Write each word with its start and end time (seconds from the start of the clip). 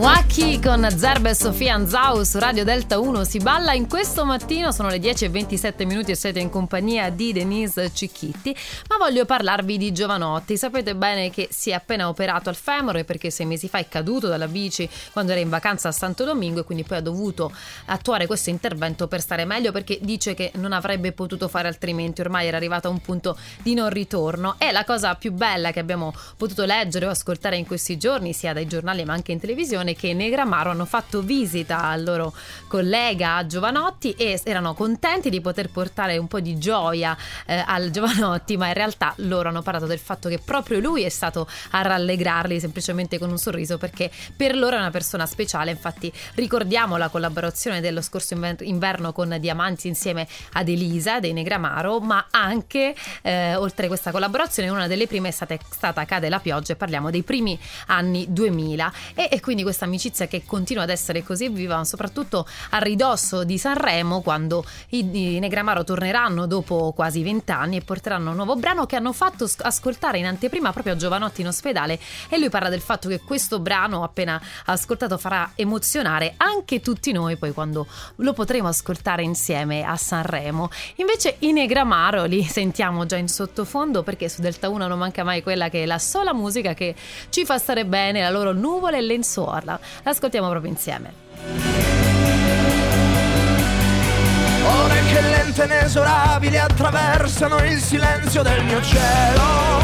Moi, 0.00 0.19
Key 0.32 0.60
con 0.60 0.86
Zerbe 0.96 1.30
e 1.30 1.34
Sofia 1.34 1.74
Anzau 1.74 2.22
su 2.22 2.38
Radio 2.38 2.62
Delta 2.62 3.00
1 3.00 3.24
si 3.24 3.38
balla 3.38 3.72
in 3.72 3.88
questo 3.88 4.24
mattino, 4.24 4.70
sono 4.70 4.88
le 4.88 5.00
10 5.00 5.24
e 5.24 5.28
27 5.28 5.84
minuti 5.84 6.12
e 6.12 6.14
siete 6.14 6.38
in 6.38 6.50
compagnia 6.50 7.10
di 7.10 7.32
Denise 7.32 7.92
Cicchitti, 7.92 8.54
ma 8.88 8.96
voglio 8.96 9.24
parlarvi 9.24 9.76
di 9.76 9.90
Giovanotti. 9.90 10.56
Sapete 10.56 10.94
bene 10.94 11.30
che 11.30 11.48
si 11.50 11.70
è 11.70 11.72
appena 11.72 12.08
operato 12.08 12.48
al 12.48 12.54
femore 12.54 13.02
perché 13.02 13.28
sei 13.30 13.44
mesi 13.44 13.68
fa 13.68 13.78
è 13.78 13.88
caduto 13.88 14.28
dalla 14.28 14.46
bici 14.46 14.88
quando 15.12 15.32
era 15.32 15.40
in 15.40 15.48
vacanza 15.48 15.88
a 15.88 15.92
Santo 15.92 16.22
Domingo 16.22 16.60
e 16.60 16.64
quindi 16.64 16.84
poi 16.84 16.98
ha 16.98 17.02
dovuto 17.02 17.52
attuare 17.86 18.26
questo 18.26 18.50
intervento 18.50 19.08
per 19.08 19.20
stare 19.20 19.44
meglio 19.44 19.72
perché 19.72 19.98
dice 20.00 20.34
che 20.34 20.52
non 20.54 20.72
avrebbe 20.72 21.10
potuto 21.10 21.48
fare 21.48 21.66
altrimenti, 21.66 22.20
ormai 22.20 22.46
era 22.46 22.56
arrivato 22.56 22.86
a 22.86 22.92
un 22.92 23.00
punto 23.00 23.36
di 23.62 23.74
non 23.74 23.90
ritorno. 23.90 24.54
E 24.58 24.70
la 24.70 24.84
cosa 24.84 25.16
più 25.16 25.32
bella 25.32 25.72
che 25.72 25.80
abbiamo 25.80 26.14
potuto 26.36 26.64
leggere 26.64 27.06
o 27.06 27.10
ascoltare 27.10 27.56
in 27.56 27.66
questi 27.66 27.98
giorni, 27.98 28.32
sia 28.32 28.52
dai 28.52 28.68
giornali 28.68 29.04
ma 29.04 29.12
anche 29.12 29.32
in 29.32 29.40
televisione, 29.40 29.96
che 29.96 30.14
Negramaro 30.20 30.70
hanno 30.70 30.84
fatto 30.84 31.22
visita 31.22 31.84
al 31.84 32.04
loro 32.04 32.34
collega 32.68 33.46
Giovanotti 33.46 34.12
e 34.12 34.38
erano 34.44 34.74
contenti 34.74 35.30
di 35.30 35.40
poter 35.40 35.70
portare 35.70 36.18
un 36.18 36.28
po' 36.28 36.40
di 36.40 36.58
gioia 36.58 37.16
eh, 37.46 37.64
al 37.66 37.90
Giovanotti, 37.90 38.58
ma 38.58 38.68
in 38.68 38.74
realtà 38.74 39.14
loro 39.16 39.48
hanno 39.48 39.62
parlato 39.62 39.86
del 39.86 39.98
fatto 39.98 40.28
che 40.28 40.38
proprio 40.38 40.78
lui 40.78 41.04
è 41.04 41.08
stato 41.08 41.48
a 41.70 41.80
rallegrarli 41.80 42.60
semplicemente 42.60 43.18
con 43.18 43.30
un 43.30 43.38
sorriso 43.38 43.78
perché 43.78 44.10
per 44.36 44.54
loro 44.54 44.76
è 44.76 44.78
una 44.78 44.90
persona 44.90 45.24
speciale. 45.24 45.70
Infatti 45.70 46.12
ricordiamo 46.34 46.98
la 46.98 47.08
collaborazione 47.08 47.80
dello 47.80 48.02
scorso 48.02 48.34
inverno 48.34 49.12
con 49.12 49.34
Diamanti 49.40 49.88
insieme 49.88 50.28
ad 50.52 50.68
Elisa 50.68 51.18
dei 51.18 51.32
Negramaro, 51.32 51.98
ma 52.00 52.26
anche 52.30 52.94
eh, 53.22 53.54
oltre 53.54 53.86
a 53.86 53.88
questa 53.88 54.10
collaborazione 54.10 54.68
una 54.68 54.86
delle 54.86 55.06
prime 55.06 55.28
è 55.28 55.32
stata, 55.32 55.56
stata 55.68 56.04
Cade 56.04 56.28
la 56.28 56.40
pioggia 56.40 56.74
e 56.74 56.76
parliamo 56.76 57.10
dei 57.10 57.22
primi 57.22 57.58
anni 57.86 58.26
2000 58.28 58.92
e, 59.14 59.28
e 59.32 59.40
quindi 59.40 59.62
questa 59.62 59.86
amicizia 59.86 60.08
che 60.10 60.44
continua 60.44 60.82
ad 60.82 60.90
essere 60.90 61.22
così 61.22 61.48
viva, 61.48 61.84
soprattutto 61.84 62.46
a 62.70 62.78
ridosso 62.78 63.44
di 63.44 63.58
Sanremo, 63.58 64.20
quando 64.20 64.64
i, 64.90 65.34
i 65.34 65.38
Negramaro 65.38 65.84
torneranno 65.84 66.46
dopo 66.46 66.92
quasi 66.92 67.22
vent'anni 67.22 67.76
e 67.76 67.80
porteranno 67.82 68.30
un 68.30 68.36
nuovo 68.36 68.56
brano 68.56 68.86
che 68.86 68.96
hanno 68.96 69.12
fatto 69.12 69.48
ascoltare 69.58 70.18
in 70.18 70.26
anteprima 70.26 70.72
proprio 70.72 70.94
a 70.94 70.96
Giovanotti 70.96 71.40
in 71.40 71.48
ospedale. 71.48 71.98
E 72.28 72.38
lui 72.38 72.50
parla 72.50 72.68
del 72.68 72.80
fatto 72.80 73.08
che 73.08 73.20
questo 73.20 73.60
brano, 73.60 74.02
appena 74.02 74.40
ascoltato, 74.66 75.18
farà 75.18 75.52
emozionare 75.54 76.34
anche 76.36 76.80
tutti 76.80 77.12
noi 77.12 77.36
poi 77.36 77.52
quando 77.52 77.86
lo 78.16 78.32
potremo 78.32 78.68
ascoltare 78.68 79.22
insieme 79.22 79.82
a 79.82 79.96
Sanremo. 79.96 80.70
Invece 80.96 81.36
i 81.40 81.52
Negramaro 81.52 82.24
li 82.24 82.42
sentiamo 82.42 83.06
già 83.06 83.16
in 83.16 83.28
sottofondo 83.28 84.02
perché 84.02 84.28
su 84.28 84.40
Delta 84.40 84.68
1 84.68 84.86
non 84.86 84.98
manca 84.98 85.24
mai 85.24 85.42
quella 85.42 85.68
che 85.68 85.82
è 85.82 85.86
la 85.86 85.98
sola 85.98 86.32
musica 86.32 86.74
che 86.74 86.94
ci 87.28 87.44
fa 87.44 87.58
stare 87.58 87.84
bene, 87.84 88.22
la 88.22 88.30
loro 88.30 88.52
nuvola 88.52 88.96
e 88.96 89.00
lenzuola. 89.00 89.78
L'ascoltiamo 90.02 90.48
proprio 90.48 90.70
insieme. 90.70 91.12
Ore 94.64 95.02
che 95.12 95.20
lente 95.20 95.64
inesorabili 95.64 96.58
attraversano 96.58 97.64
il 97.64 97.78
silenzio 97.80 98.42
del 98.42 98.64
mio 98.64 98.82
cielo 98.82 99.79